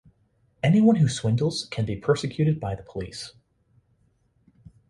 [0.63, 3.33] Any one who swindles can be persecuted by the police.